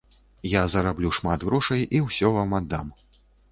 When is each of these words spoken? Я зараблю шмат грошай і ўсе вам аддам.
Я 0.51 0.63
зараблю 0.73 1.11
шмат 1.19 1.45
грошай 1.51 1.85
і 1.99 2.03
ўсе 2.07 2.35
вам 2.41 2.59
аддам. 2.63 2.93